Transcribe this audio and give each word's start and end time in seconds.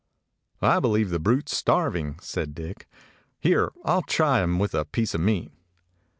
"I 0.63 0.79
believe 0.79 1.11
the 1.11 1.19
brute 1.19 1.47
's 1.47 1.55
starving," 1.57 2.17
said 2.23 2.55
Dick. 2.55 2.87
"Here, 3.39 3.71
I 3.85 3.93
'll 3.97 4.01
try 4.01 4.41
him 4.41 4.57
with 4.57 4.73
a 4.73 4.85
piece 4.85 5.13
of 5.13 5.21
meat." 5.21 5.51